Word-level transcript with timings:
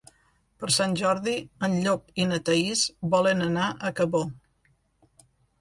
Per 0.61 0.69
Sant 0.75 0.95
Jordi 1.01 1.33
en 1.67 1.75
Llop 1.83 2.17
i 2.23 2.27
na 2.31 2.41
Thaís 2.49 2.83
volen 3.15 3.47
anar 3.49 3.69
a 3.69 3.93
Cabó. 4.01 4.27